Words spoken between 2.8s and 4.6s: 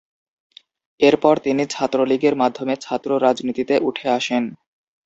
ছাত্র-রাজনীতিতে উঠে আসেন।